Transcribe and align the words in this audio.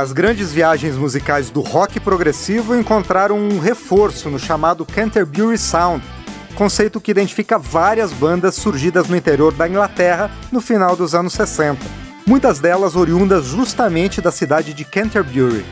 As 0.00 0.12
grandes 0.12 0.50
viagens 0.50 0.96
musicais 0.96 1.50
do 1.50 1.60
rock 1.60 2.00
progressivo 2.00 2.74
encontraram 2.74 3.38
um 3.38 3.58
reforço 3.58 4.30
no 4.30 4.38
chamado 4.38 4.86
Canterbury 4.86 5.58
Sound, 5.58 6.02
conceito 6.54 6.98
que 6.98 7.10
identifica 7.10 7.58
várias 7.58 8.10
bandas 8.10 8.54
surgidas 8.54 9.08
no 9.08 9.14
interior 9.16 9.52
da 9.52 9.68
Inglaterra 9.68 10.30
no 10.50 10.58
final 10.58 10.96
dos 10.96 11.14
anos 11.14 11.34
60, 11.34 11.84
muitas 12.26 12.60
delas 12.60 12.96
oriundas 12.96 13.44
justamente 13.44 14.22
da 14.22 14.32
cidade 14.32 14.72
de 14.72 14.86
Canterbury. 14.86 15.66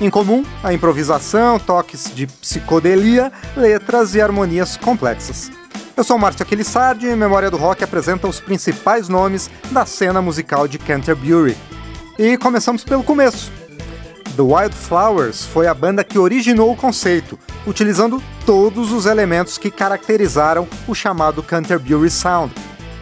Em 0.00 0.10
comum, 0.10 0.44
a 0.64 0.72
improvisação, 0.72 1.56
toques 1.60 2.12
de 2.12 2.26
psicodelia, 2.26 3.30
letras 3.56 4.12
e 4.16 4.20
harmonias 4.20 4.76
complexas. 4.76 5.52
Eu 5.96 6.02
sou 6.02 6.18
Márcio 6.18 6.42
Aquilissardi 6.42 7.06
e 7.06 7.14
Memória 7.14 7.48
do 7.48 7.56
Rock 7.56 7.84
apresenta 7.84 8.26
os 8.26 8.40
principais 8.40 9.08
nomes 9.08 9.48
da 9.70 9.86
cena 9.86 10.20
musical 10.20 10.66
de 10.66 10.80
Canterbury. 10.80 11.56
E 12.18 12.36
começamos 12.36 12.82
pelo 12.82 13.04
começo. 13.04 13.67
The 14.38 14.44
Wildflowers 14.44 15.46
foi 15.46 15.66
a 15.66 15.74
banda 15.74 16.04
que 16.04 16.16
originou 16.16 16.70
o 16.70 16.76
conceito, 16.76 17.36
utilizando 17.66 18.22
todos 18.46 18.92
os 18.92 19.04
elementos 19.04 19.58
que 19.58 19.68
caracterizaram 19.68 20.68
o 20.86 20.94
chamado 20.94 21.42
Canterbury 21.42 22.08
Sound. 22.08 22.54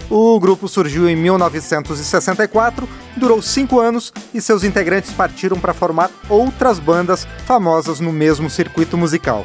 O 0.09 0.41
grupo 0.41 0.67
surgiu 0.67 1.07
em 1.07 1.15
1964, 1.15 2.89
durou 3.19 3.43
cinco 3.43 3.79
anos 3.79 4.15
e 4.33 4.41
seus 4.41 4.65
integrantes 4.65 5.13
partiram 5.13 5.61
para 5.61 5.75
formar 5.75 6.11
outras 6.31 6.79
bandas 6.79 7.29
famosas 7.45 8.01
no 8.01 8.15
mesmo 8.15 8.49
circuito 8.49 8.97
musical. 8.97 9.45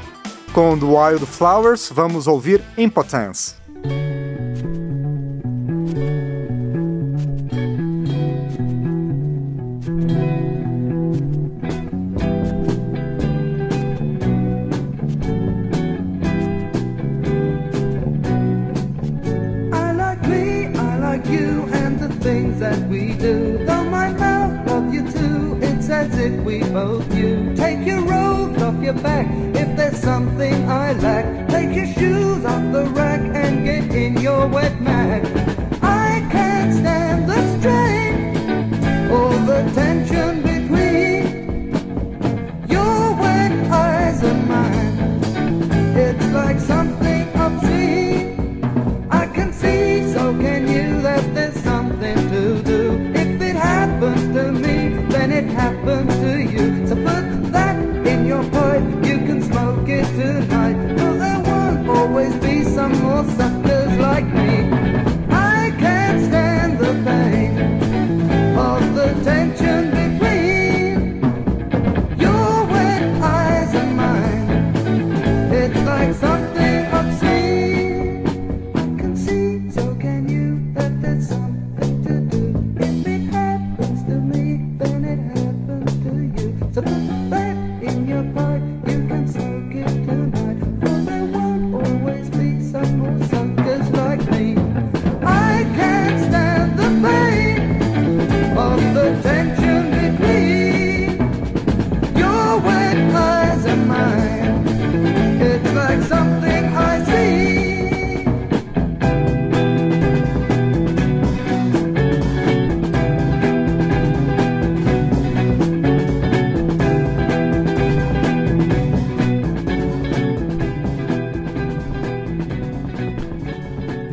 Com 0.54 0.80
The 0.80 0.86
Wildflowers, 0.86 1.92
vamos 1.94 2.26
ouvir 2.26 2.64
Impotence. 2.78 3.56
Your 34.22 34.46
wet 34.48 34.80
mag. 34.82 35.31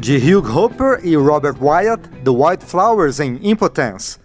De 0.09 0.17
Hugh 0.17 0.57
Hopper 0.57 1.01
e 1.05 1.15
Robert 1.17 1.57
Wyatt, 1.61 2.09
The 2.25 2.31
White 2.31 2.65
Flowers 2.65 3.21
em 3.21 3.39
Impotence. 3.43 4.19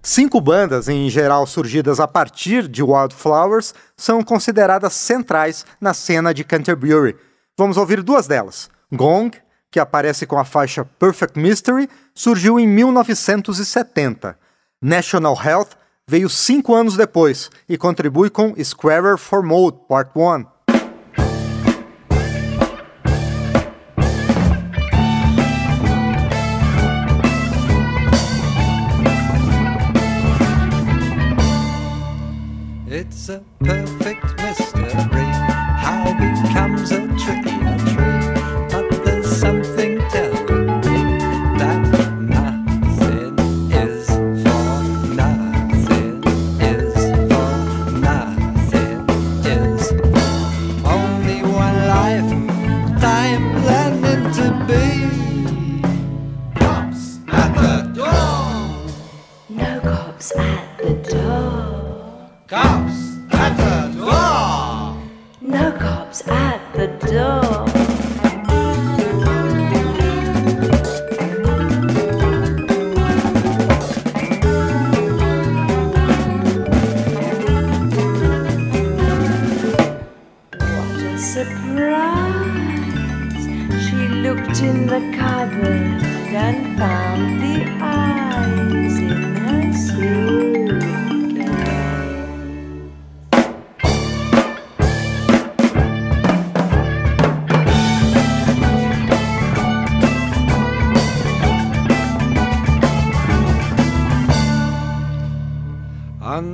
Cinco 0.00 0.40
bandas, 0.40 0.88
em 0.88 1.10
geral 1.10 1.48
surgidas 1.48 1.98
a 1.98 2.06
partir 2.06 2.68
de 2.68 2.80
Wildflowers, 2.80 3.74
são 3.96 4.22
consideradas 4.22 4.92
centrais 4.92 5.66
na 5.80 5.92
cena 5.92 6.32
de 6.32 6.44
Canterbury. 6.44 7.16
Vamos 7.58 7.76
ouvir 7.76 8.04
duas 8.04 8.28
delas. 8.28 8.70
Gong, 8.92 9.36
que 9.68 9.80
aparece 9.80 10.26
com 10.26 10.38
a 10.38 10.44
faixa 10.44 10.84
Perfect 10.84 11.36
Mystery, 11.36 11.90
surgiu 12.14 12.60
em 12.60 12.68
1970. 12.68 14.38
National 14.80 15.36
Health 15.44 15.70
veio 16.06 16.28
cinco 16.28 16.72
anos 16.72 16.96
depois 16.96 17.50
e 17.68 17.76
contribui 17.76 18.30
com 18.30 18.54
Squarer 18.62 19.18
for 19.18 19.42
Mode 19.42 19.78
Part 19.88 20.12
1. 20.14 20.55
Cops 60.16 60.32
at 60.38 60.78
the 60.78 60.94
door. 61.10 62.30
Cops 62.48 63.18
at 63.32 63.56
the 63.58 63.98
door. 63.98 64.96
No 65.42 65.72
cops 65.78 66.26
at 66.26 66.72
the 66.72 66.86
door. 67.06 67.66
What 80.56 81.00
a 81.04 81.18
surprise! 81.18 82.56
She 83.84 84.08
looked 84.24 84.60
in 84.62 84.86
the 84.86 85.00
cupboard 85.18 86.02
and 86.32 86.78
found 86.78 87.42
the 87.42 87.56
eyes 87.82 88.98
in 88.98 89.45
on 89.96 90.02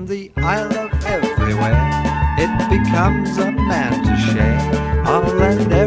the 0.06 0.30
Isle 0.36 0.78
of 0.78 1.04
Everywhere, 1.04 1.90
it 2.38 2.70
becomes 2.70 3.38
a 3.38 3.50
man 3.50 4.04
to 4.04 4.16
share 4.16 5.04
all 5.04 5.42
and 5.42 5.72
every. 5.72 5.81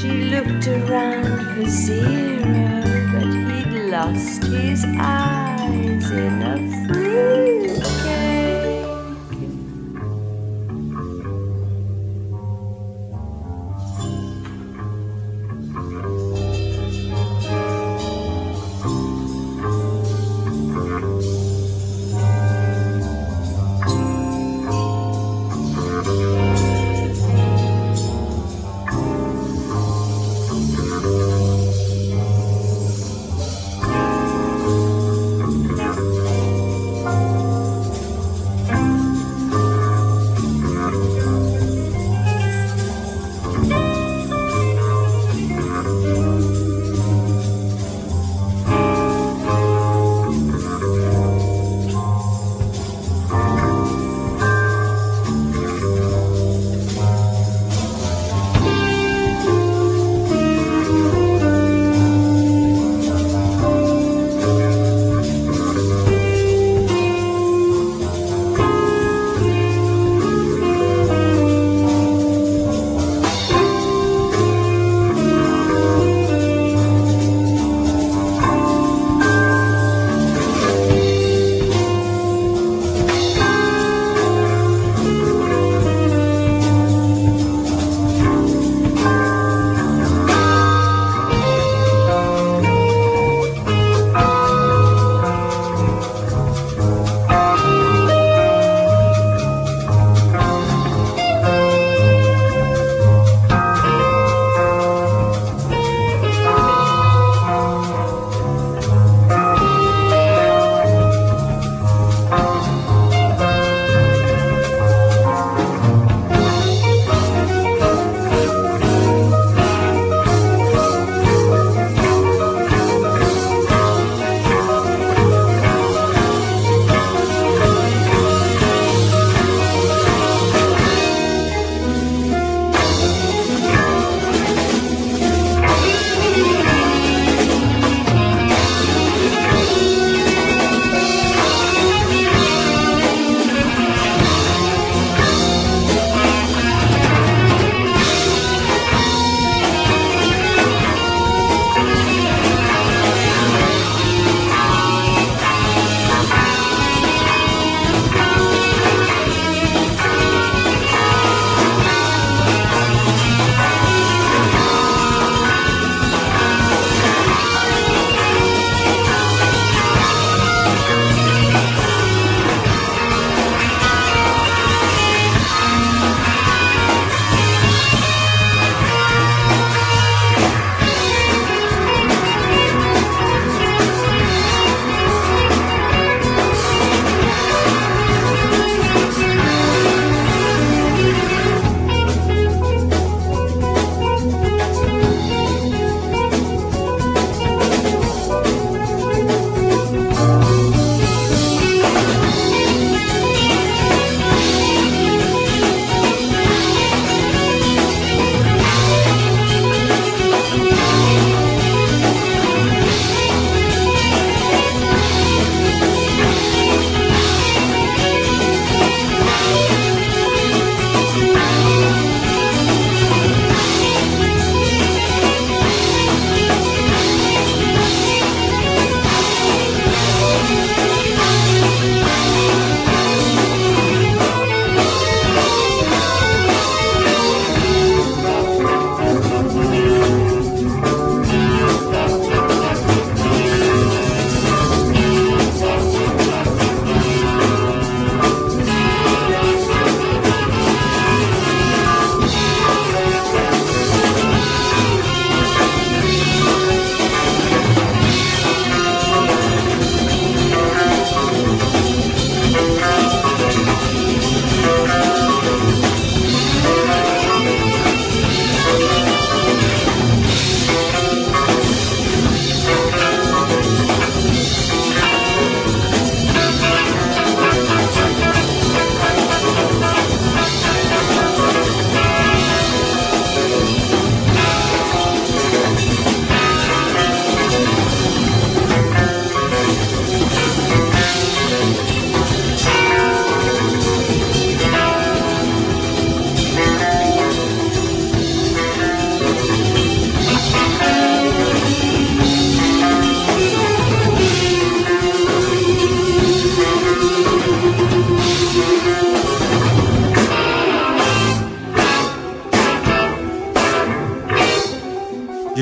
She 0.00 0.30
looked 0.32 0.66
around 0.66 1.56
for 1.56 1.68
Zero, 1.68 2.82
but 3.12 3.28
he'd 3.48 3.90
lost 3.90 4.44
his 4.44 4.82
eyes 4.98 6.10
in 6.10 6.42
a 6.42 6.86
freeze. 6.86 7.07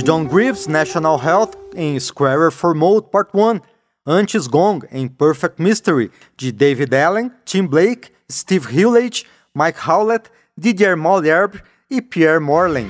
John 0.06 0.24
Greaves, 0.24 0.68
National 0.68 1.18
Health, 1.18 1.56
em 1.74 1.98
Squarer 1.98 2.52
for 2.52 2.76
Mode 2.76 3.08
Part 3.10 3.30
1. 3.34 3.60
Antes 4.06 4.46
Gong, 4.46 4.86
em 4.92 5.08
Perfect 5.08 5.60
Mystery, 5.60 6.12
de 6.36 6.52
David 6.52 6.94
Allen, 6.94 7.32
Tim 7.44 7.66
Blake, 7.66 8.12
Steve 8.30 8.68
Hewlett, 8.72 9.26
Mike 9.52 9.80
Howlett, 9.84 10.30
Didier 10.56 10.96
Malherbe 10.96 11.60
e 11.90 12.00
Pierre 12.00 12.38
Morlin. 12.38 12.88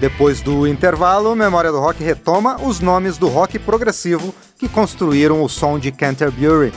Depois 0.00 0.42
do 0.42 0.66
intervalo, 0.66 1.36
Memória 1.36 1.70
do 1.70 1.78
Rock 1.78 2.02
retoma 2.02 2.60
os 2.60 2.80
nomes 2.80 3.16
do 3.16 3.28
rock 3.28 3.60
progressivo 3.60 4.34
que 4.58 4.68
construíram 4.68 5.44
o 5.44 5.48
som 5.48 5.78
de 5.78 5.92
Canterbury. 5.92 6.72